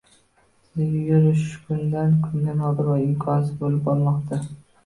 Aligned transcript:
Sizningcha, 0.67 1.03
yurish 1.09 1.43
kundan 1.67 2.17
-kunga 2.23 2.57
nodir 2.65 2.89
va 2.93 2.97
imkonsiz 3.05 3.55
bo'lib 3.63 3.85
bormoqda? 3.91 4.43